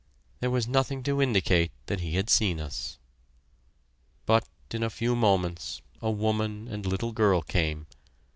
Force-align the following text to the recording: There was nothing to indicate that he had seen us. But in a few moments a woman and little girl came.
There 0.39 0.49
was 0.49 0.67
nothing 0.67 1.03
to 1.03 1.21
indicate 1.21 1.71
that 1.85 1.99
he 1.99 2.15
had 2.15 2.27
seen 2.27 2.59
us. 2.59 2.97
But 4.25 4.47
in 4.71 4.81
a 4.81 4.89
few 4.89 5.15
moments 5.15 5.83
a 6.01 6.09
woman 6.09 6.67
and 6.67 6.87
little 6.87 7.11
girl 7.11 7.43
came. 7.43 7.85